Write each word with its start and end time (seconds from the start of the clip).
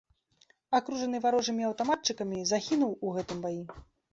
Акружаны 0.77 1.19
варожымі 1.27 1.67
аўтаматчыкамі, 1.69 2.43
загінуў 2.53 2.99
у 3.05 3.17
гэтым 3.19 3.37
баі. 3.49 3.63